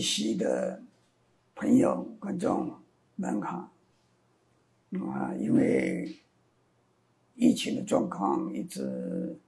[0.00, 0.82] 席的
[1.54, 2.74] 朋友、观众
[3.16, 3.70] 们好
[5.12, 5.34] 啊！
[5.38, 6.16] 因为
[7.34, 9.38] 疫情的状况一直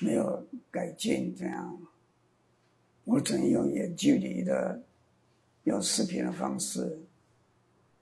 [0.00, 1.80] 没有改进，这样
[3.04, 4.82] 我只能用远距离的、
[5.64, 6.98] 用视频的方式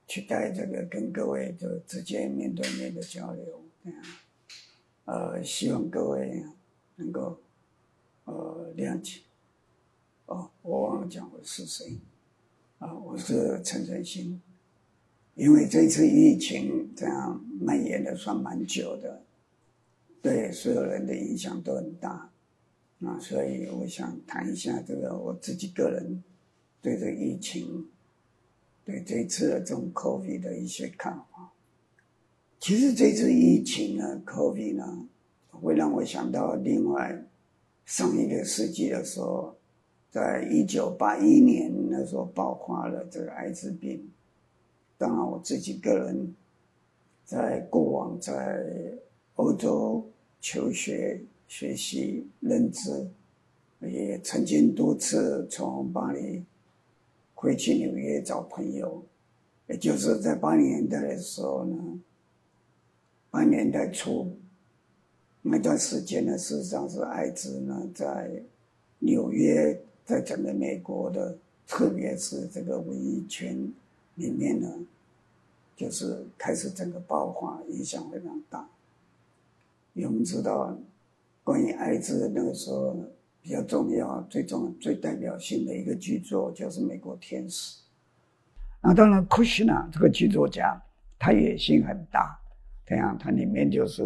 [0.07, 4.01] 去带这个跟各位就直接面对面的交流，这样
[5.05, 6.43] 呃，希望各位
[6.95, 7.39] 能够
[8.25, 9.21] 呃谅解。
[10.27, 11.97] 哦，我忘了讲我是谁，
[12.79, 14.41] 啊，我是陈振兴。
[15.35, 19.23] 因为这次疫情这样蔓延的算蛮久的，
[20.21, 22.29] 对所有人的影响都很大，
[23.05, 26.21] 啊，所以我想谈一下这个我自己个人
[26.81, 27.87] 对这疫情，
[28.83, 31.53] 对这次的这种 COVID 的一些看法。
[32.59, 35.07] 其实这次疫情呢，COVID 呢，
[35.51, 37.25] 会让我想到另外
[37.85, 39.56] 上一个世纪的时候。
[40.09, 44.09] 在一九八一年那时候爆发了这个艾滋病，
[44.97, 46.33] 当然我自己个人
[47.25, 48.65] 在过往在
[49.35, 50.03] 欧洲
[50.39, 53.05] 求学学习认知，
[53.81, 56.41] 也曾经多次从巴黎
[57.35, 59.03] 回去纽约找朋友，
[59.67, 61.99] 也就是在八零年代的时候呢，
[63.29, 64.31] 八零年代初
[65.41, 68.41] 那段时间呢，事实上是艾滋呢在
[68.99, 69.79] 纽约。
[70.07, 73.57] 在整个美国的，特别是这个文艺圈
[74.15, 74.73] 里面呢，
[75.75, 78.65] 就是开始整个爆发，影响非常大。
[79.91, 80.73] 因为我们知道，
[81.43, 82.95] 关于艾滋那个时候
[83.41, 87.75] 比较重要、最重、最代表性的一个剧作就是《美国天使》。
[88.81, 90.81] 那当然，库什纳这个剧作家，
[91.19, 92.39] 他野心很大，
[92.85, 94.03] 这样他里面就是，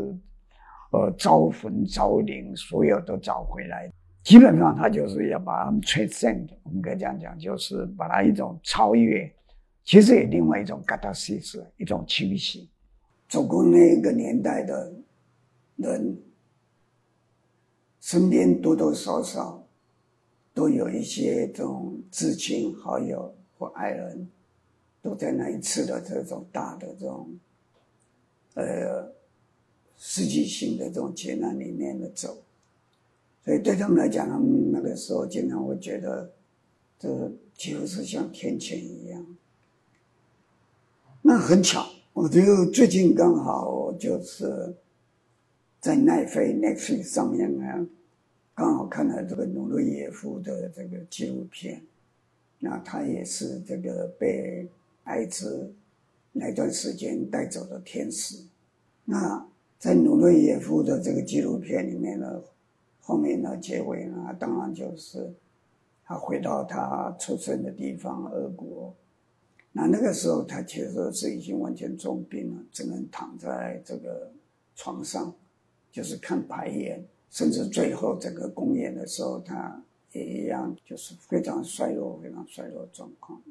[0.94, 3.92] 呃，招魂招灵，所有都找回来。
[4.24, 9.30] 基本上，他就是要把他们 transcend，我们可以这样讲，就是把它一种超越。
[9.84, 12.68] 其实也另外一种 g a t a s i s 一种清醒。
[13.28, 14.94] 走过那个年代的
[15.78, 16.16] 人，
[18.00, 19.66] 身边多多少少
[20.54, 24.30] 都有一些这种至亲好友或爱人，
[25.02, 27.28] 都在那一次的这种大的这种
[28.54, 29.12] 呃
[29.98, 32.38] 世纪性的这种劫难里面的走。
[33.44, 36.32] 所以对他们来讲，他们那个时候经常会觉得，
[37.00, 39.26] 这几乎是像天谴一样。
[41.24, 44.76] 那很巧，我就最近刚好就是
[45.80, 47.88] 在奈飞 Netflix 上面呢，
[48.54, 51.82] 刚好看了这个努瑞耶夫的这个纪录片。
[52.60, 54.70] 那他也是这个被
[55.04, 55.74] 艾滋
[56.32, 58.38] 那段时间带走的天使。
[59.04, 59.44] 那
[59.80, 62.40] 在努瑞耶夫的这个纪录片里面呢。
[63.12, 65.30] 后面呢，结尾呢，当然就是
[66.06, 68.96] 他回到他出生的地方俄国。
[69.74, 74.32] 那那个时候，他其实是已经完全重病了，只能躺在这个
[74.78, 75.34] 床上，
[75.92, 79.84] 就是看排演，甚至最后整个公演的时候，他
[80.14, 83.42] 也一样，就是非常衰弱、非常衰弱状况。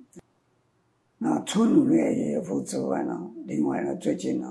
[1.18, 4.48] 那除了努列耶夫之外呢，另外呢，最近呢，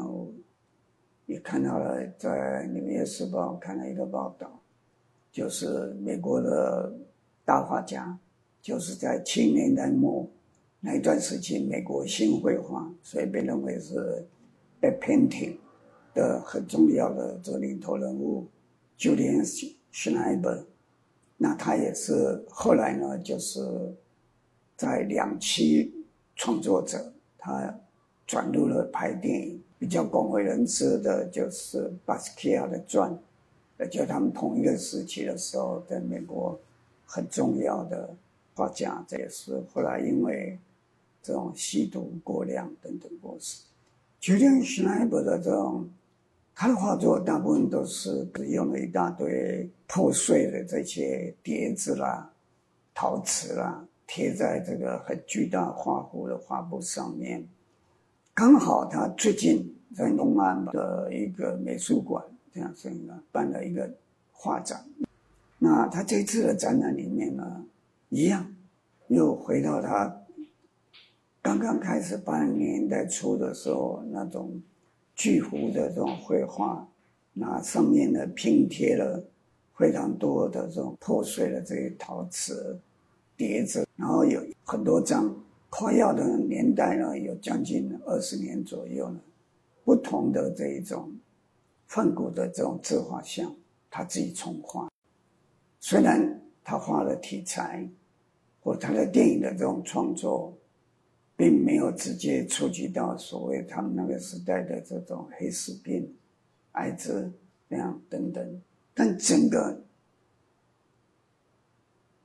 [1.26, 4.59] 也看到了在《纽约时报》看了一个报道。
[5.32, 6.92] 就是美国的
[7.46, 8.18] 大画家，
[8.62, 10.28] 就是在七零年代末
[10.80, 14.26] 那一段时期，美国新绘画，所以被认为是
[14.80, 15.56] the painting
[16.14, 18.48] 的很重要的这个领头人物
[18.98, 19.46] ，Julian
[19.94, 20.66] Schneider。
[21.38, 23.62] 那他也是后来呢，就是
[24.76, 25.94] 在两期
[26.36, 27.74] 创作者，他
[28.28, 33.18] 转入了拍电影，比较广为人知的就是巴斯克亚的传。
[33.88, 36.60] 就他们同一个时期的时候，在美国
[37.06, 38.14] 很重要的
[38.54, 40.60] 画家，这也是后来因为
[41.24, 43.64] 这种吸毒过量等等过失。
[44.20, 45.88] 决定施耐伯的这种，
[46.54, 52.30] 他的画作大部分都是用了一大堆破碎的这些碟子啦、
[52.94, 57.48] 陶瓷啦，贴在这个很巨大画幅的画布上面。
[58.34, 62.22] 刚好他最近在东安的一个美术馆。
[62.54, 63.90] 这样所以呢，办了一个
[64.32, 64.84] 画展。
[65.58, 67.66] 那他这次的展览里面呢，
[68.10, 68.56] 一样
[69.08, 70.22] 又回到他
[71.42, 74.62] 刚刚开始八零年代初的时候那种
[75.16, 76.88] 巨幅的这种绘画，
[77.34, 79.22] 那上面呢拼贴了
[79.78, 82.80] 非常多的这种破碎的这些陶瓷
[83.36, 85.34] 碟子，然后有很多张，
[85.70, 89.20] 快要的年代呢有将近二十年左右了，
[89.84, 91.12] 不同的这一种。
[91.90, 93.54] 梵谷的这种自画像，
[93.90, 94.88] 他自己重画。
[95.80, 97.90] 虽然他画的题材
[98.62, 100.56] 或他的电影的这种创作，
[101.36, 106.08] 并没有直接触及到所谓他们那个时代的这种黑死病、
[106.74, 107.32] 艾滋
[107.68, 108.62] 那样等等，
[108.94, 109.82] 但整个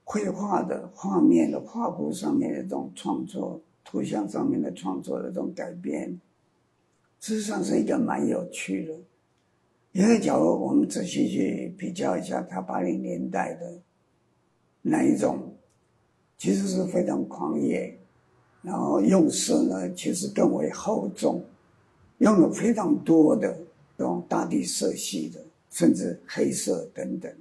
[0.04, 6.20] 绘画的画面的画布上面的这种创作、图像上面的创作的这种改变，
[7.18, 8.94] 事实上是一个蛮有趣的。
[9.94, 13.80] 因为假如我们仔细去比较一下他八零年代的
[14.82, 15.54] 那一种，
[16.36, 17.96] 其实是非常狂野，
[18.60, 21.40] 然后用色呢，其实更为厚重，
[22.18, 23.56] 用了非常多的
[23.96, 27.32] 这种大地色系的，甚至黑色等等。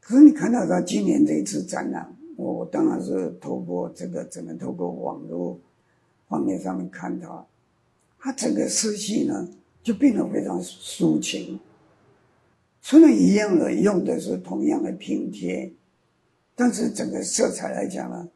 [0.00, 5.60] 可是你看到他今年这一次展览，我当然是透过这个，只能透过网络
[6.28, 7.46] 画面上面看到，
[8.18, 9.46] 他整个色系呢。
[9.88, 11.58] 就变得非常抒情。
[12.82, 15.72] 虽然一样的用的是同样的拼贴，
[16.54, 18.28] 但是整个色彩来讲呢，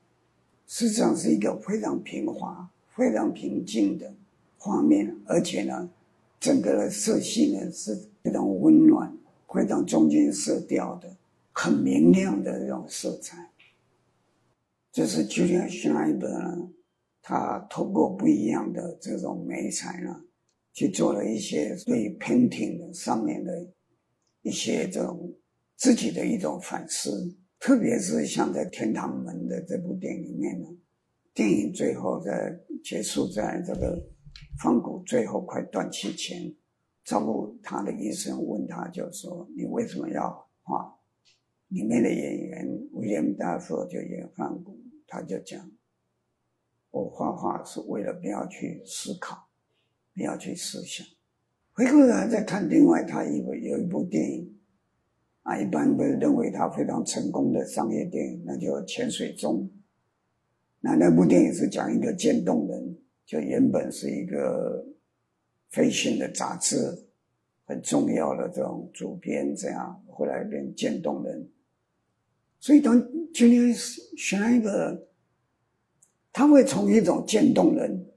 [0.66, 2.66] 实际上是一个非常平滑、
[2.96, 4.10] 非常平静的
[4.56, 5.90] 画面，而且呢，
[6.40, 9.14] 整个的色系呢是非常温暖、
[9.52, 11.14] 非常中间色调的、
[11.52, 13.46] 很明亮的这种色彩。
[14.90, 16.66] 这是 Julian Schneider
[17.20, 20.18] 他透过不一样的这种美彩呢。
[20.72, 23.70] 去做了一些对喷嚏上面的
[24.42, 25.32] 一些这种
[25.76, 30.66] 自己的一种反思，特别是像在《天堂门》的这部电影里面呢，
[31.34, 34.02] 电影最后在结束在这个
[34.60, 36.54] 方谷最后快断气前，
[37.04, 40.92] 照顾他的医生问他就说：“你为什么要画？”
[41.68, 45.70] 里面的演员威廉大夫就演方谷，他就讲
[46.90, 49.48] ：“我画画是为了不要去思考。”
[50.14, 51.06] 不要去思想。
[51.72, 54.54] 回过来再看另外他一部有一部电影，
[55.42, 59.62] 啊，一般被认为他非常成功的商业电影，那就《潜水钟》。
[60.80, 64.84] 那那部电影是讲一个渐冻人，就原本是一个
[65.70, 66.76] 飞行的杂志
[67.64, 71.48] 很重要的这种主编，这样后来变渐冻人。
[72.60, 73.00] 所以当
[73.32, 75.00] Julius Schneider，
[76.32, 78.11] 他会从一种渐冻人。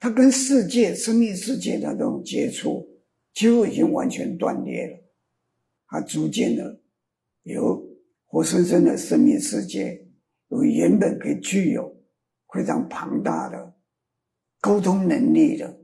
[0.00, 2.88] 他跟世界、生命世界的这种接触，
[3.34, 4.96] 几乎已经完全断裂了。
[5.86, 6.80] 他逐渐的
[7.42, 7.82] 由
[8.26, 10.06] 活生生的生命世界，
[10.48, 11.96] 由原本可以具有
[12.52, 13.74] 非常庞大的
[14.60, 15.78] 沟通能力的，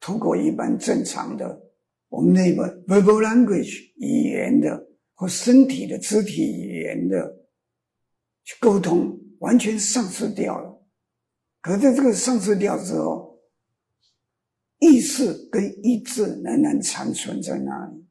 [0.00, 1.60] 透过一般正常的
[2.08, 4.84] 我们那个 verbal language 语言的
[5.14, 7.36] 或身体的肢体语言的
[8.42, 10.76] 去沟通，完全丧失掉了。
[11.60, 13.29] 可在这个丧失掉之后，
[14.80, 18.04] 意识跟意志仍然残存在那里，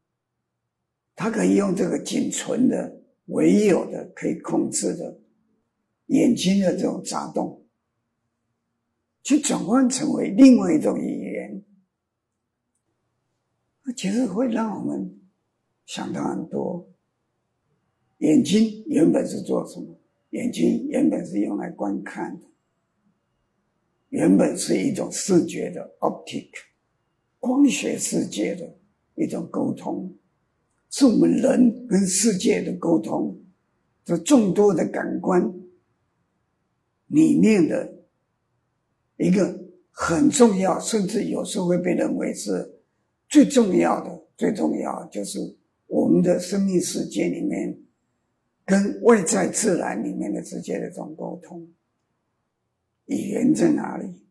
[1.16, 5.20] 他可以用这个仅存的、唯有的可以控制的
[6.06, 7.66] 眼睛的这种眨动，
[9.24, 11.64] 去转换成为另外一种语言，
[13.84, 15.20] 那其实会让我们
[15.86, 16.88] 想到很多。
[18.20, 20.00] 眼睛原本是做什么？
[20.32, 22.46] 眼睛原本是用来观看的。
[24.10, 26.50] 原本是一种视觉的 optic，
[27.40, 28.78] 光学世界的
[29.16, 30.12] 一种沟通，
[30.90, 33.40] 是我们人跟世界的沟通，
[34.04, 35.52] 这众多的感官
[37.08, 37.94] 里面的
[39.18, 39.60] 一个
[39.92, 42.82] 很重要，甚至有时候会被认为是
[43.28, 44.26] 最重要的。
[44.38, 45.38] 最重要就是
[45.86, 47.78] 我们的生命世界里面
[48.64, 51.68] 跟外在自然里面的之间的这种沟通。
[53.10, 54.24] 语言在哪里？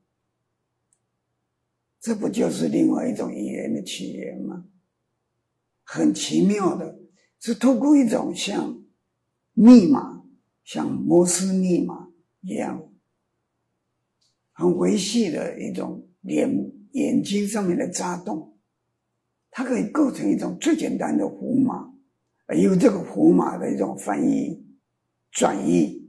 [2.01, 4.65] 这不就是另外一种语言的起源吗？
[5.83, 6.97] 很奇妙的，
[7.41, 8.85] 是透过一种像
[9.53, 10.23] 密码、
[10.63, 12.09] 像摩斯密码
[12.41, 12.89] 一样，
[14.53, 16.49] 很维系的一种眼
[16.93, 18.57] 眼睛上面的眨动，
[19.51, 21.93] 它可以构成一种最简单的符码，
[22.47, 24.65] 而由这个符码的一种翻译、
[25.33, 26.09] 转译，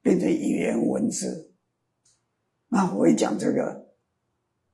[0.00, 1.48] 变成语言文字。
[2.72, 3.88] 那我会讲这个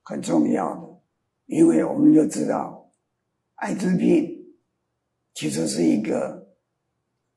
[0.02, 1.00] 很重要的，
[1.46, 2.92] 因为我们就知道，
[3.54, 4.54] 艾滋病
[5.32, 6.46] 其实是一个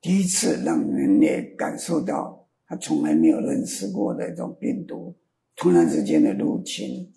[0.01, 5.15] 第一次让人类感受到他从来没有认识过的一种病毒
[5.55, 7.09] 突然之间的入侵。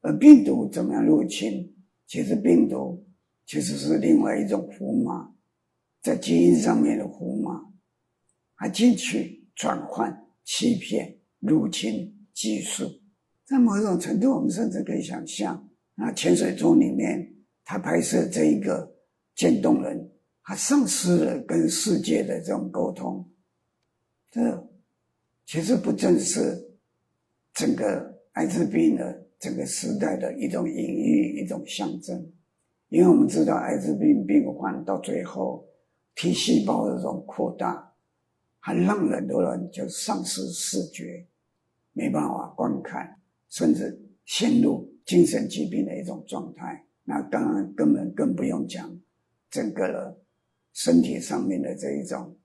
[0.00, 1.74] 而病毒怎么样入侵？
[2.06, 3.06] 其实病毒
[3.44, 5.30] 其实是另外一种符码，
[6.00, 7.70] 在基因上面的符码，
[8.56, 12.21] 它进去转换、欺骗、入侵。
[12.32, 12.90] 技术
[13.44, 17.34] 在某种程度，我们甚至可以想象，那潜水钟里面
[17.64, 18.90] 他拍摄这一个
[19.34, 20.10] 渐冻人，
[20.42, 23.28] 他丧失了跟世界的这种沟通，
[24.30, 24.68] 这
[25.44, 26.58] 其实不正是
[27.52, 32.32] 整个艾滋病的整个时代的一种隐喻、一种象征。
[32.88, 35.66] 因为我们知道，艾滋病病患到最后
[36.14, 37.92] ，T 细胞的这种扩大，
[38.58, 41.26] 还让很多人就丧失视觉，
[41.92, 43.18] 没办法观看，
[43.48, 46.84] 甚至陷入精神疾病的一种状态。
[47.04, 48.98] 那当然根本更不用讲，
[49.50, 50.18] 整个的
[50.72, 52.36] 身体上面的这一种。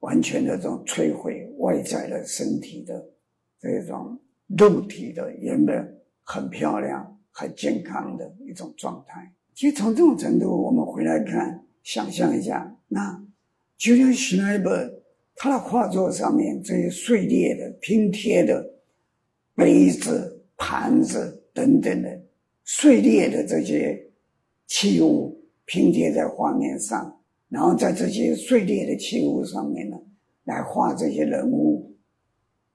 [0.00, 3.02] 完全的这种摧毁外在的身体的
[3.58, 9.32] 这种肉体的原本很漂亮、很健康的一种状态。
[9.54, 13.20] 其实从这种程度，我们回来看，想象一下，那
[13.78, 14.95] Julian Schneider
[15.36, 18.68] 他的画作上面这些碎裂的拼贴的
[19.54, 22.20] 杯子、盘子等等的
[22.64, 24.02] 碎裂的这些
[24.66, 27.12] 器物拼贴在画面上。
[27.48, 29.96] 然后在这些碎裂的器物上面呢，
[30.44, 31.94] 来画这些人物，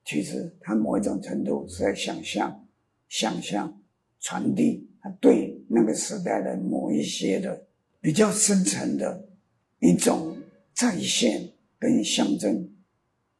[0.05, 2.65] 其实他某一种程度是在想象、
[3.09, 3.81] 想象、
[4.21, 7.61] 传递他对那个时代的某一些的
[7.99, 9.27] 比较深层的
[9.79, 10.37] 一种
[10.73, 11.41] 再现
[11.81, 12.69] 跟象征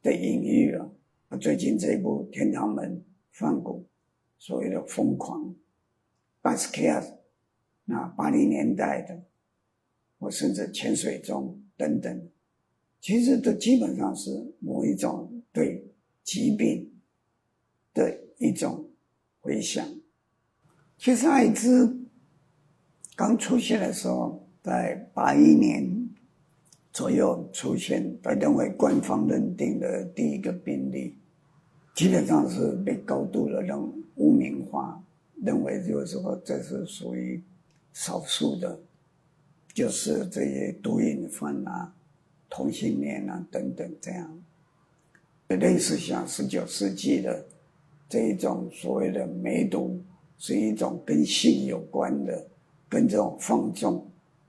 [0.02, 0.92] 的隐喻了。
[1.40, 2.98] 最近这一部《天堂门》
[3.32, 3.82] 放过
[4.38, 5.56] 所谓的疯狂
[6.42, 7.02] 巴斯克亚，
[7.86, 9.22] 那八零年代的。
[10.20, 12.30] 或甚至潜水中等等，
[13.00, 14.30] 其实都基本上是
[14.60, 15.84] 某一种对
[16.24, 16.94] 疾病
[17.92, 18.88] 的一种
[19.40, 19.84] 回想。
[21.00, 22.06] 其实艾滋
[23.16, 26.01] 刚出现的时候，在八一年
[26.94, 31.16] 左右出现，被认为官方认定的第一个病例，
[31.96, 33.82] 基本上是被高度的让
[34.16, 35.02] 污名化，
[35.44, 37.42] 认为就是说这是属于
[37.94, 38.80] 少数的。
[39.74, 41.96] 就是这些毒瘾犯啊、
[42.50, 44.44] 同性恋啊等等，这样
[45.48, 47.46] 类似像十九世纪的
[48.10, 49.98] 这一种所谓的梅毒，
[50.38, 52.46] 是一种跟性有关的、
[52.90, 54.06] 跟这种放纵、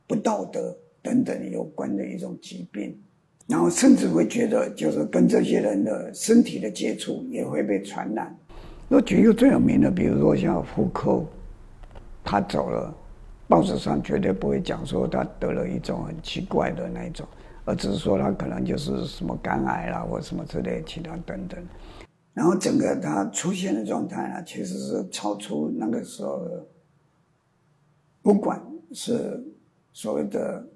[0.08, 2.98] 不道德等等有关的一种疾病。
[3.46, 8.34] 然后甚至会觉得，就是跟这些人的身体的接触也会被传染。
[8.88, 11.22] 我举一个最有名的，比如说像福柯，
[12.24, 12.94] 他走了。
[13.48, 17.26] 报纸上绝对不会讲说他得了一种很奇怪的那一种，
[17.66, 21.62] 而只是说他可能就是什么肝癌啦，或什么之类其他等等。
[22.32, 26.48] 然后整个他出现的状态呢，其实是超出那个时候，
[28.22, 28.58] 不管
[28.94, 29.44] 是
[29.92, 30.66] 所谓的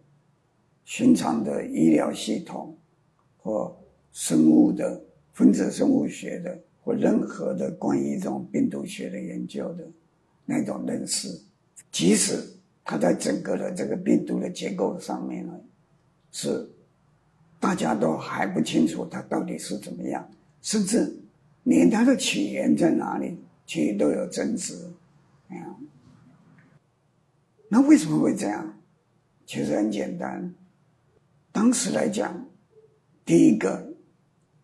[0.86, 2.74] 寻常的医疗系统，
[3.36, 3.76] 或
[4.12, 4.98] 生物的
[5.34, 9.86] 分子生物学的，或任何的关于这种病毒学的研究的
[10.46, 11.38] 那种认识，
[11.92, 12.42] 即使。
[12.88, 15.52] 它在整个的这个病毒的结构上面呢，
[16.30, 16.64] 是
[17.58, 20.24] 大家都还不清楚它到底是怎么样，
[20.62, 21.12] 甚至
[21.64, 24.88] 连它的起源在哪里，其实都有争执。
[27.68, 28.78] 那为什么会这样？
[29.46, 30.54] 其实很简单，
[31.56, 32.46] 当时来讲，
[33.24, 33.82] 第一个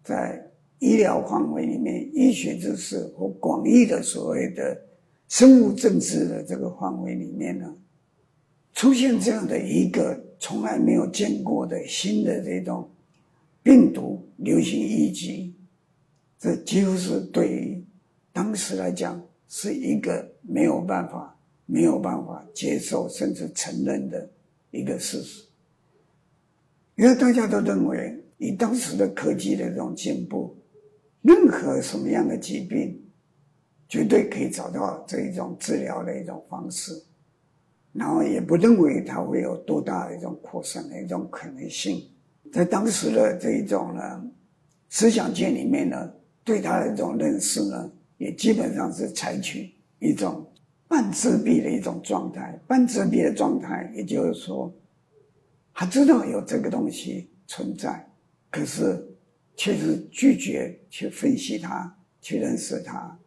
[0.05, 0.47] 在
[0.79, 4.79] 医疗范围里面，医学知识和广义的所谓的
[5.27, 7.75] 生物政治的这个范围里面呢。
[8.75, 12.87] 出现这样的一个从来没有见过的新的这种
[13.63, 15.55] 病毒流行疫疾，
[16.39, 17.83] 这几乎是对于
[18.35, 19.19] 当时来讲
[19.49, 21.35] 是一个没有办法、
[21.65, 24.29] 没有办法接受甚至承认的
[24.71, 25.43] 一个事实。
[27.03, 30.57] 因为大家都认为，以当时的科技的这种进步，
[31.21, 32.97] 任何什么样的疾病，
[33.89, 36.93] 绝对可以找到这一种治疗的一种方式。
[37.93, 42.01] 然后也不认为它会有多大的一种扩散的一种可能性，
[42.53, 44.25] 在当时的这一种呢
[44.89, 46.09] 思想界里面呢，
[46.45, 50.47] 对它的这种认识呢，也基本上是采取一种
[50.87, 52.57] 半自闭的一种状态。
[52.69, 54.73] 半自闭的状态，也就是说，
[55.75, 58.09] 他知道有这个东西存在，
[58.51, 59.03] 可是
[59.57, 63.19] 却是拒绝去分析它，去认识它。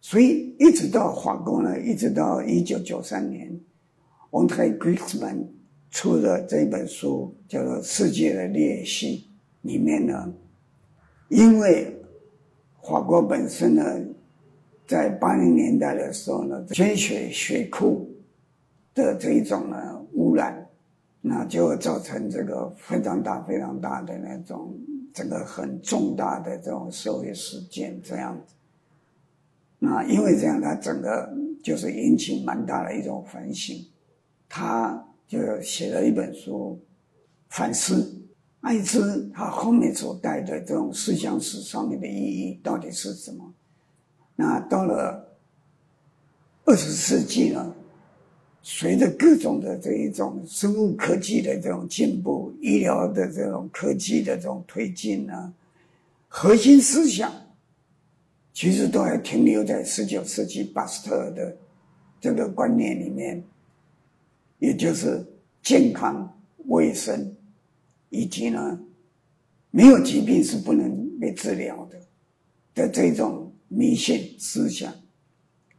[0.00, 3.50] 所以一直到法国呢，一直到一九九三年，
[4.30, 5.46] 王泰 Griezmann
[5.90, 9.18] 出的这本书叫做《世界的裂隙》
[9.62, 10.32] 里面呢，
[11.28, 11.94] 因为
[12.82, 13.82] 法国本身呢，
[14.86, 18.10] 在八零年代的时候呢，捐血血库
[18.94, 20.63] 的这一种呢污染，
[21.26, 24.78] 那就造成这个非常大、非常大的那种
[25.14, 28.54] 这个很重大的这种社会事件这样子。
[29.78, 33.74] 那因为这样，他整个就是引起蛮大的一种反省，
[34.50, 36.78] 他就写了一本书
[37.48, 38.22] 反思
[38.60, 43.50] 艾滋他后面所带的这种思想史上面的意义到底是什么？
[44.36, 45.26] 那到了
[46.66, 47.74] 二十世纪呢？
[48.66, 55.52] 随着各种的这一种生物科技的这种进步，医疗的这种科技的这种推进呢，
[56.28, 57.30] 核心思想
[58.54, 61.54] 其实都还停留在十九世纪巴斯特的
[62.18, 63.44] 这个观念里面，
[64.58, 65.22] 也就是
[65.62, 66.26] 健康、
[66.64, 67.36] 卫生，
[68.08, 68.80] 以及呢
[69.70, 72.00] 没有疾病是不能被治疗的
[72.74, 74.90] 的这种迷信思想，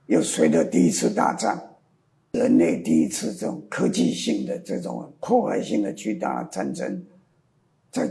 [0.05, 1.64] 又随着第一次大战。
[2.35, 7.03] 人类第一次这种科技性的、这种破坏性的巨大战争，
[7.91, 8.09] 在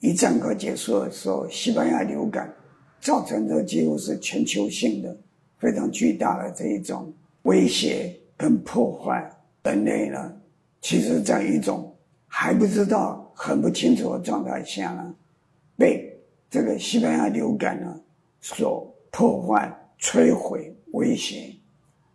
[0.00, 2.54] 一战快结束的时候，西班牙流感
[3.00, 5.16] 造成的几乎是全球性的
[5.58, 9.30] 非常巨大的这一种威胁跟破坏。
[9.64, 10.32] 人类呢，
[10.80, 11.92] 其实在一种
[12.28, 15.14] 还不知道、很不清楚的状态下呢，
[15.76, 16.16] 被
[16.48, 18.00] 这个西班牙流感呢
[18.40, 21.52] 所破坏、摧毁、威胁。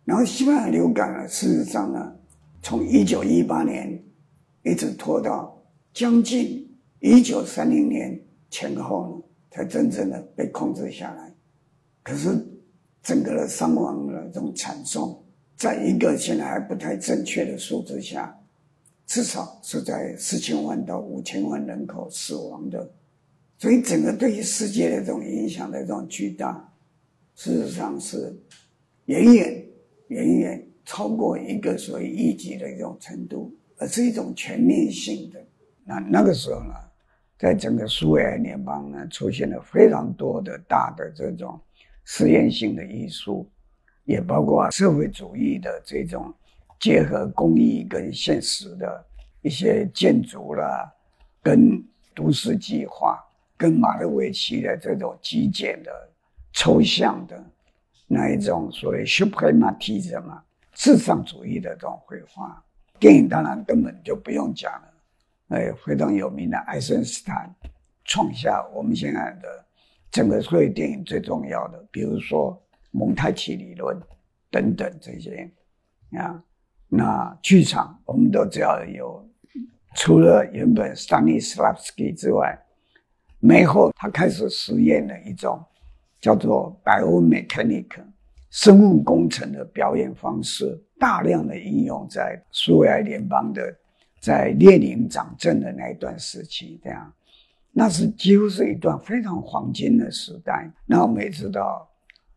[0.04, 2.12] 然后西班牙流感呢，事实上呢，
[2.60, 4.02] 从一九一八年
[4.64, 5.56] 一直拖到
[5.94, 6.68] 将近
[6.98, 11.32] 一九三零年前后呢，才真正的被控制下来。
[12.02, 12.30] 可是
[13.00, 15.22] 整个的伤亡的这种惨重，
[15.56, 18.36] 在一个现在还不太正确的数字下，
[19.06, 22.90] 至少是在四千万到五千万人口死亡的。
[23.56, 26.68] 所以整个对于世界的这种影响的这种巨大，
[27.36, 28.36] 事实上是
[29.04, 29.61] 远远。
[30.12, 35.40] 远远超过一个所谓一级的一种程度，而是一种全面性的。
[35.84, 36.74] 那那个时候呢，
[37.38, 41.58] 在整个苏维埃联邦呢，出现了非常多的大的这种
[42.04, 43.48] 实验性的艺术，
[44.04, 46.32] 也包括社会主义的这种
[46.78, 49.04] 结合工艺跟现实的
[49.40, 50.92] 一些建筑啦，
[51.42, 51.82] 跟
[52.14, 53.18] 都市计划，
[53.56, 55.90] 跟马勒维奇的这种极简的
[56.52, 57.44] 抽象的。
[58.06, 60.42] 那一种所谓 suprematism 嘛，
[60.74, 62.62] 至上主义的这种绘画，
[62.98, 64.88] 电影当然根本就不用讲了。
[65.48, 67.54] 哎，非常有名的爱森斯坦，
[68.04, 69.64] 创下我们现在的
[70.10, 72.60] 整个所有电影最重要的，比如说
[72.90, 73.98] 蒙太奇理论
[74.50, 75.50] 等等这些
[76.12, 76.42] 啊。
[76.88, 79.26] 那剧场我们都知道有，
[79.94, 82.58] 除了原本 Stanislavski 之外，
[83.40, 85.62] 梅后他开始实验了一种。
[86.22, 87.88] 叫做 biomechanic
[88.48, 93.74] 生物工程的表演方式，大量的应用在苏维埃联邦的，
[94.20, 97.12] 在列宁掌政的那一段时期，这样，
[97.72, 100.70] 那是几乎是一段非常黄金的时代。
[100.86, 101.90] 那我们也知道，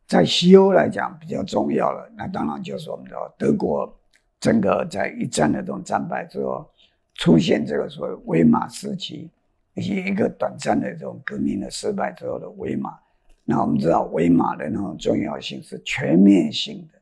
[0.08, 3.94] 在西欧来讲比较重要的，那当然就是我们的德国，
[4.40, 6.68] 整个在一战的这种战败之后，
[7.16, 9.30] 出现这个所谓威马时期，
[9.76, 12.98] 以及一个短暂的这种革命的失败之后的威马。
[13.48, 17.00] 那我们知道，维马的那种重要性是全面性的，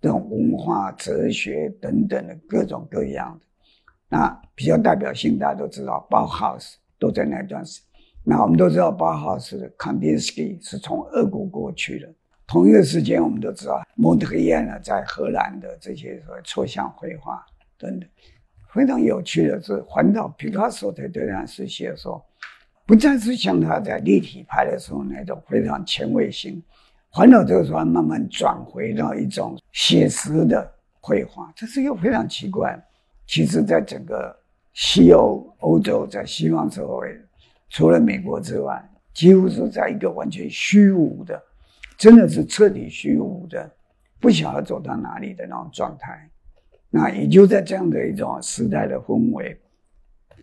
[0.00, 3.46] 这种文化、哲学等等的各种各样的。
[4.08, 7.80] 那比较代表性，大家都知道，包豪斯都在那段时。
[8.24, 12.12] 那我们都知道，包豪斯的康定斯基是从俄国过去的。
[12.44, 17.40] 同一个时间，我们都知道，蒙特利尔呢，在荷兰的这些所谓抽象绘画
[17.78, 18.08] 等等。
[18.74, 22.20] 非常有趣的是，环岛皮卡索在这段时期的时候。
[22.86, 26.62] 不再是像他在立体派的时候那种非常前卫性，
[27.10, 32.78] 环岛这个时候慢慢转回到一种写实的绘画，这是又非常奇怪。
[33.26, 34.36] 其实，在整个
[34.72, 37.16] 西欧、欧洲，在西方社会，
[37.70, 38.82] 除了美国之外，
[39.14, 41.40] 几乎是在一个完全虚无的，
[41.96, 43.70] 真的是彻底虚无的，
[44.20, 46.28] 不晓得走到哪里的那种状态。
[46.90, 49.58] 那也就在这样的一种时代的氛围，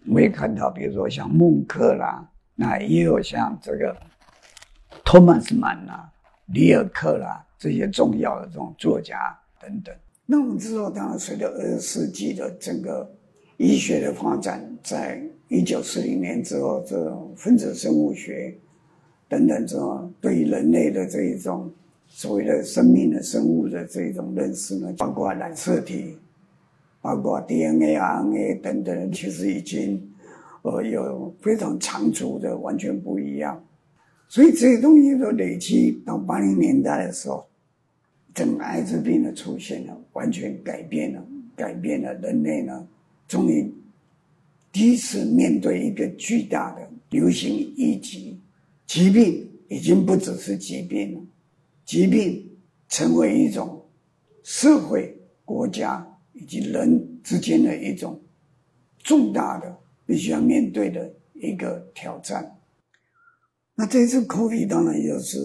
[0.10, 2.26] 我也看到，比如说像孟克啦。
[2.62, 3.96] 那也有像这个
[5.06, 6.12] 托马斯曼啦、
[6.48, 9.16] 里尔克啦这些重要的这种作家
[9.62, 9.96] 等等。
[10.26, 13.10] 那我们知道，当然随着二十世纪的整个
[13.56, 18.54] 医学的发展，在一九四零年之后，这种分子生物学
[19.30, 21.72] 等等这种对于人类的这一种
[22.10, 26.20] 所谓的生命的生物的这种认识呢，包括染色体、
[27.02, 30.06] 包括 DNA、RNA 等等，其实已经。
[30.62, 33.64] 呃，有非常长足的，完全不一样。
[34.28, 37.48] 所以这些东西都累积到八零年代的时候，
[38.34, 42.86] 整个艾滋病的出现了，完全改变了，改变了人类呢，
[43.26, 43.74] 终于
[44.70, 48.38] 第一次面对一个巨大的流行疫疾，
[48.86, 51.22] 疾病已经不只是疾病了，
[51.86, 52.46] 疾病
[52.90, 53.82] 成为一种
[54.44, 56.06] 社会、国家
[56.40, 58.20] 以及人之间的一种
[59.04, 59.78] 重大的。
[60.10, 62.60] 必须要面对的一个挑战。
[63.76, 65.38] 那这次 COVID 当然又是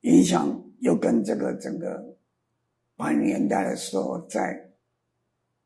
[0.00, 2.04] 影响，又跟这个整个
[2.96, 4.60] 八零年代的时候在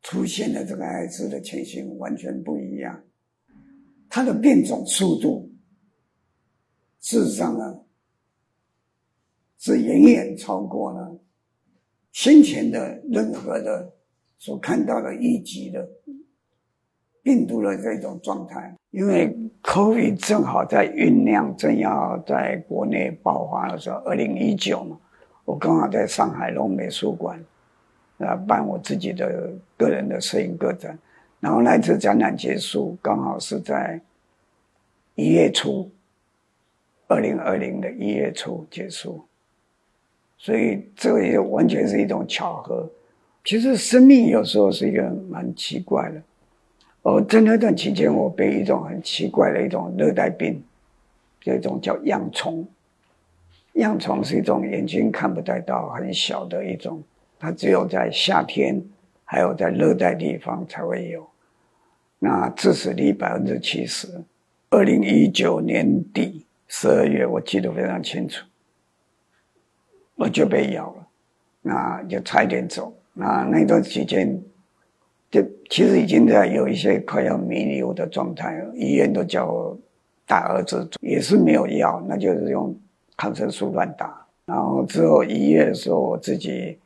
[0.03, 3.03] 出现的这个艾滋的情形完全不一样，
[4.07, 5.51] 它的变种速度，
[6.99, 7.79] 事实上呢
[9.57, 11.19] 是远远超过了
[12.11, 13.91] 先前的任何的
[14.41, 15.87] 所看到的一级的。
[17.23, 24.97] 病毒的这种状态，因为 COVID 正好在酝酿，正要在国内爆发的时候，二零一九嘛，
[25.45, 27.39] 我刚好在上海龙美术馆
[28.17, 30.97] 啊办我自己的个人的摄影个展，
[31.39, 34.01] 然后那次展览结束，刚好是在
[35.13, 35.91] 一月初，
[37.07, 39.23] 二零二零的一月初结束，
[40.39, 42.89] 所以这个也完全是一种巧合。
[43.43, 46.21] 其实生命有时候是一个蛮奇怪的。
[47.01, 50.63] 哦，在那段期间，我被一种很奇怪的一种热带病，
[51.39, 52.67] 这种叫恙虫。
[53.73, 57.01] 恙虫是一种眼睛看不太到、很小的一种，
[57.39, 58.79] 它只有在夏天，
[59.25, 61.27] 还有在热带地方才会有。
[62.19, 64.07] 那致死率百分之七十。
[64.69, 68.45] 二零一九年底十二月，我记得非常清楚，
[70.15, 71.07] 我就被咬了，
[71.63, 72.93] 那就差一点走。
[73.13, 74.41] 那那段期间。
[75.31, 79.79] 就其实已经在有一些快要弥留的状态了，医院都叫我
[80.27, 82.77] 大儿子，也是没有药，那就是用
[83.15, 84.27] 抗生素乱打。
[84.45, 86.77] 然后之后一月的时候，我自己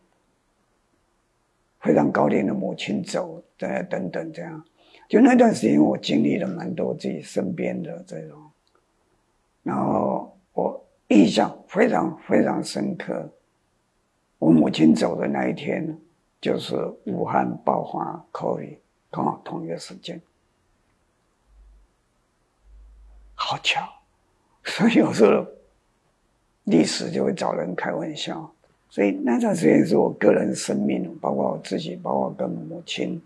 [1.79, 4.63] 非常高龄的母亲走，再等等这样，
[5.09, 8.37] 就那段时间我经历了蛮多自己身边的这种，
[9.63, 13.27] 然后我印象非常非常深刻，
[14.37, 15.97] 我母亲走的那一天。
[16.45, 18.77] 就是武汉爆发 COVID，
[19.09, 20.21] 刚好同一个时间，
[23.33, 23.81] 好巧，
[24.63, 25.43] 所以有时候
[26.65, 28.53] 历史就会找人开玩笑。
[28.91, 33.19] 所以那段时间是我个人生命，包括我自己，包括跟母亲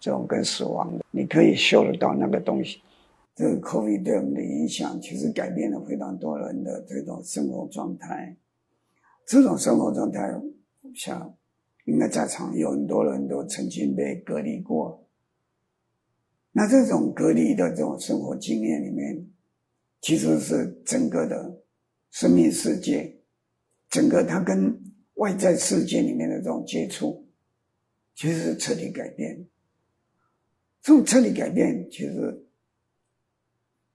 [0.00, 2.80] 这种跟死亡的，你可以嗅得到那个东西。
[3.34, 8.34] 这个 COVID 对我们的影响，其实改变了非常多人的这种生活状态。
[9.26, 10.34] 这种生活状态，
[10.94, 11.34] 像。
[11.84, 15.06] 应该在场有很多人都曾经被隔离过。
[16.52, 19.26] 那这种隔离的这种生活经验里面，
[20.00, 21.62] 其实是整个的
[22.10, 23.18] 生命世界，
[23.88, 24.78] 整个他跟
[25.14, 27.26] 外在世界里面的这种接触，
[28.14, 29.46] 其实是彻底改变。
[30.82, 32.46] 这种彻底改变，其实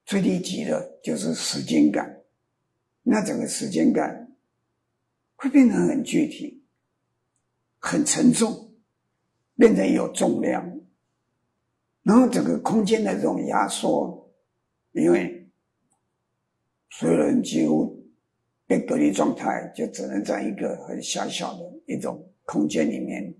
[0.05, 2.23] 最低级的就是时间感。
[3.03, 4.35] 那整个时间感
[5.35, 6.56] 会变得很具体。
[7.79, 8.71] 很沉重，
[9.55, 10.79] 变成有重量，
[12.03, 14.31] 然后整个空间的这种压缩，
[14.93, 15.49] 因为
[16.89, 17.97] 所有人几乎
[18.65, 23.33] 被隔离状态，就只能在一个很狭小的一种空间里面。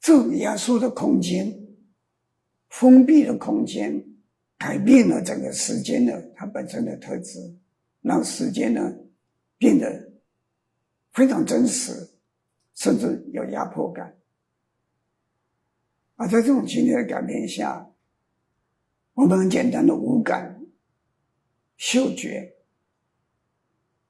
[0.00, 1.52] 这种压缩的空间、
[2.70, 4.02] 封闭的空间，
[4.56, 7.38] 改变了整个时间的它本身的特质，
[8.00, 8.94] 让时间呢
[9.58, 10.10] 变得
[11.12, 11.92] 非常真实。
[12.76, 14.16] 甚至有压迫感，
[16.16, 17.90] 而在这种情绪的改变下，
[19.14, 20.62] 我们很简单的五感、
[21.78, 22.54] 嗅觉、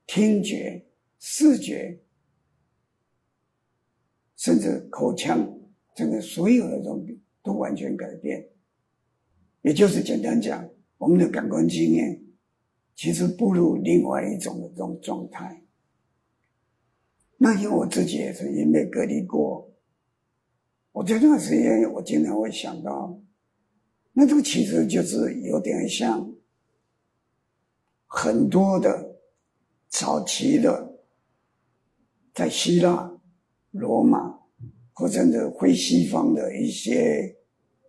[0.05, 0.85] 听觉、
[1.21, 2.01] 视觉，
[4.37, 5.49] 甚至口腔，
[5.95, 8.49] 整个所有的东西都完全改变。
[9.63, 12.21] 也就是简单讲，我们的感官经验
[12.97, 15.63] 其实步入另外一种的这种状态。
[17.47, 19.71] 那因为我自己也曾经被隔离过，
[20.91, 23.17] 我在这段时间我经常会想到，
[24.13, 26.29] 那这个其实就是有点像
[28.09, 29.17] 很多的
[29.89, 30.93] 早期的
[32.35, 33.17] 在希腊、
[33.71, 34.37] 罗马
[34.93, 37.33] 或者是非西方的一些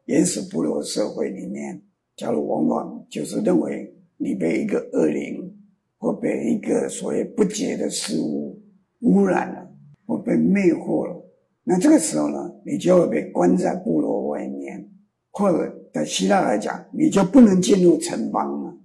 [0.06, 1.82] 原始部落社会里面，
[2.16, 5.52] 假如往往就是认为你被一个恶灵
[5.98, 8.62] 或被一个所谓不洁的事物。
[9.02, 9.72] 污染了，
[10.06, 11.30] 或被魅惑了，
[11.64, 14.90] 那这个时候呢，你就会被关在部落外面，
[15.32, 18.78] 或者在希腊来讲，你就不能进入城邦了，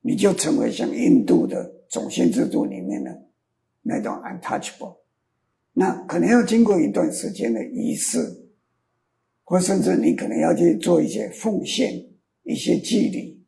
[0.00, 3.26] 你就成为像印度的种姓制度里面的
[3.82, 4.96] 那种 untouchable。
[5.72, 8.18] 那可能要经过一段时间的仪式，
[9.44, 12.04] 或甚至你可能要去做一些奉献、
[12.42, 13.44] 一些祭礼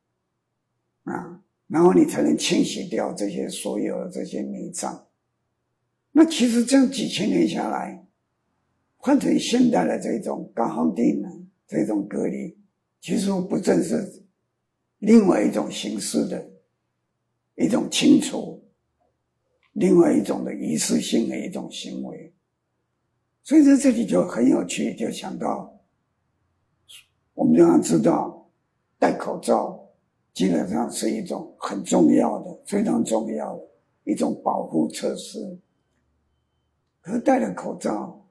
[1.05, 5.08] 啊，然后你才能清洗掉这些所有的这些迷障。
[6.19, 8.05] 那其实这样几千年下来，
[8.97, 11.29] 换成现代的这种高耗电呢，
[11.69, 12.59] 这种隔离，
[13.01, 14.25] 其实不正是
[14.99, 16.45] 另外一种形式的
[17.55, 18.61] 一种清除，
[19.75, 22.35] 另外一种的仪式性的一种行为。
[23.45, 25.73] 所以在这里就很有趣，就想到
[27.33, 28.51] 我们要知道
[28.99, 29.89] 戴口罩
[30.35, 33.63] 基本上是一种很重要的、非常重要的
[34.03, 35.57] 一种保护措施。
[37.09, 38.29] 可戴了口罩，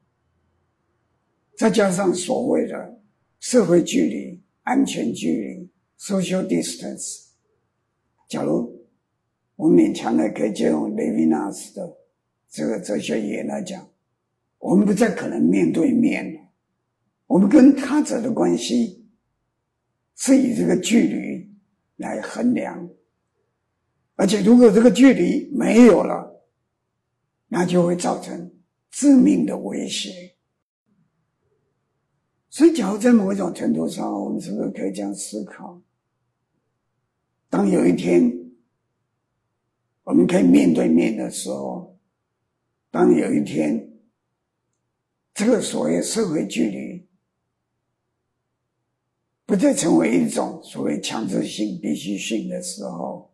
[1.58, 3.02] 再加上所谓的
[3.40, 7.30] 社会距离、安全距离 （social distance），
[8.30, 8.88] 假如
[9.56, 11.98] 我们勉强的可以借用雷维纳斯的
[12.48, 13.90] 这个哲学语言来讲，
[14.60, 16.40] 我们不再可能面对面了。
[17.26, 19.10] 我们跟他者的关系
[20.16, 21.52] 是以这个距离
[21.96, 22.88] 来衡量，
[24.16, 26.46] 而且如果这个距离没有了，
[27.48, 28.52] 那就会造成。
[28.90, 30.36] 致命的威胁，
[32.50, 35.80] 所以，假如在某一种程度上，我们是不是可以这样思考：
[37.50, 38.32] 当有一天
[40.04, 41.96] 我们可以面对面的时候，
[42.90, 44.00] 当有一天
[45.34, 47.08] 这个所谓社会距离
[49.46, 53.32] 不再成为一种所谓强制性、必须性的时候，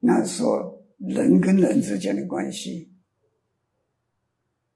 [0.00, 2.90] 那时候人跟人之间的关系。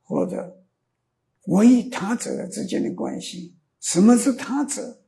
[0.08, 0.64] 或者
[1.44, 4.98] 我与他者之间的关系，什么是他者？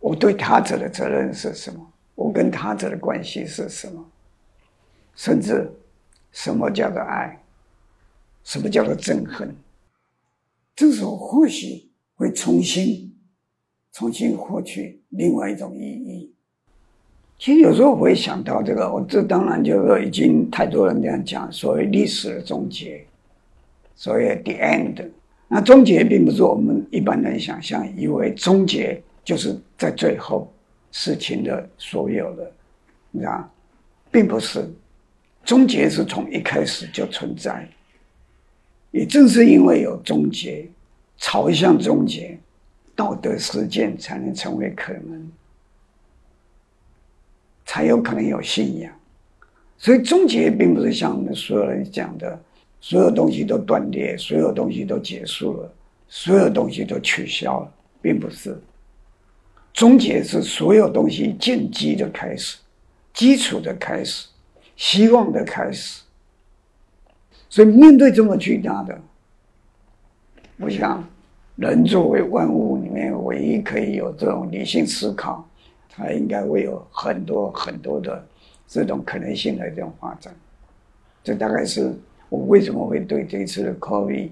[0.00, 1.92] 我对他者的责任是什么？
[2.16, 4.04] 我跟他者的关系是什么？
[5.14, 5.72] 甚至
[6.32, 7.42] 什么叫做爱？
[8.42, 9.56] 什么叫做憎恨？
[10.74, 13.16] 这时候或许会重新、
[13.92, 16.35] 重新获取另外一种意义。
[17.38, 23.04] 其实有时候我会想到这个，我这当然就是已经太多人这样讲，所谓历史的终结，
[23.94, 25.04] 所谓 the end。
[25.48, 30.50] 那终结并不是我们一般人想象，以为终结就是在最后
[30.90, 32.50] 事情的所有的，
[33.10, 33.48] 你知道，
[34.10, 34.68] 并不是，
[35.44, 37.68] 终结是从一开始就存在。
[38.90, 40.66] 也正是因为有终结，
[41.18, 42.36] 朝向终结，
[42.96, 45.30] 道德实践才能成为可能。
[47.66, 48.90] 才有可能有信仰，
[49.76, 52.40] 所以终结并不是像我们所有人讲的，
[52.80, 55.74] 所有东西都断裂，所有东西都结束了，
[56.08, 58.56] 所有东西都取消了，并不是。
[59.72, 62.56] 终结是所有东西建基的开始，
[63.12, 64.28] 基础的开始，
[64.76, 66.02] 希望的开始。
[67.50, 68.98] 所以面对这么巨大的，
[70.58, 71.06] 我想，
[71.56, 75.46] 人作为万物里面唯一可以有这种理性思考。
[75.96, 78.22] 它应该会有很多很多的
[78.68, 80.34] 这种可能性的这种发展，
[81.24, 81.90] 这大概是
[82.28, 84.28] 我为什么会对这次的 COVID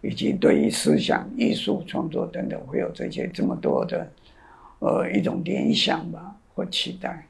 [0.00, 4.08] 以及对于思想艺术创作等等会有这些这么多的
[4.78, 7.26] 呃一种联想吧或期待。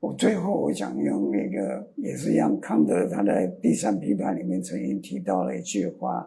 [0.00, 6.26] 我最后我想用那个也是一样，康德他在第三批判里面曾经提到了一句话：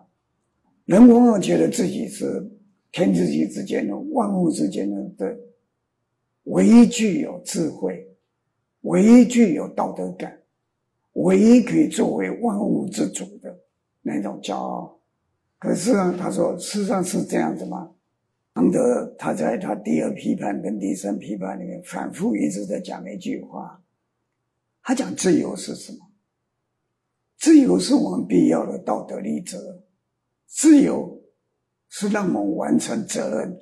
[0.86, 2.47] 人往往觉得自己是
[2.91, 5.38] 天地之间的万物之间的的。
[6.43, 8.08] 唯一具有智慧，
[8.82, 10.41] 唯一具有道德感，
[11.13, 13.56] 唯一可以作为万物之主的
[14.01, 14.99] 那种骄傲。
[15.60, 17.91] 可是呢，他说，事实上是这样子吗？
[18.54, 23.82] 康德他在他第二批判跟第三批判里面反复一直在讲一句话，
[24.84, 25.99] 他讲自由是什么？
[27.38, 29.82] 自由是我们必要的道德立则，
[30.47, 31.21] 自由
[31.89, 33.62] 是让我们完成责任。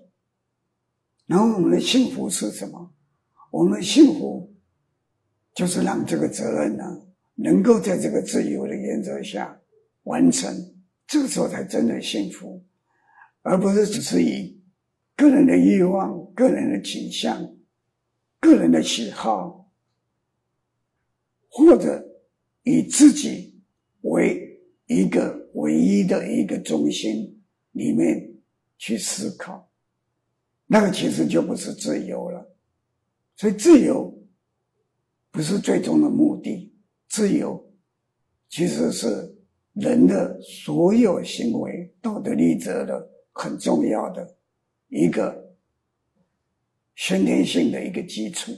[1.29, 2.91] 然后我们的幸福是什么？
[3.51, 4.51] 我们的幸福
[5.53, 6.83] 就是让这个责任呢，
[7.35, 9.55] 能够在这个自由的原则下
[10.05, 10.51] 完成，
[11.05, 12.65] 这个时候才真的幸福，
[13.43, 14.59] 而不是只是以
[15.15, 17.39] 个人的欲望、个人的倾向、
[18.39, 19.71] 个人的喜好，
[21.47, 22.03] 或者
[22.63, 23.61] 以自己
[24.01, 27.39] 为一个唯一的一个中心
[27.73, 28.33] 里面
[28.79, 29.68] 去思考。
[30.71, 32.47] 那个其实就不是自由了，
[33.36, 34.15] 所以自由
[35.32, 36.71] 不是最终的目的，
[37.08, 37.60] 自由
[38.49, 39.36] 其实是
[39.73, 44.38] 人的所有行为道德立则的很重要的
[44.89, 45.43] 一个
[46.93, 48.51] 先天性的一个基础。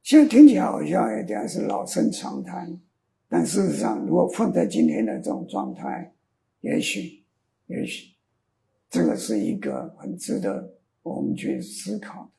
[0.00, 2.72] 现在听起来好像有点是老生常谈，
[3.28, 6.14] 但事实上，如果放在今天的这种状态，
[6.60, 7.24] 也许，
[7.66, 8.14] 也许
[8.88, 10.72] 这个是一个很值得。
[11.04, 12.33] 我们去思考。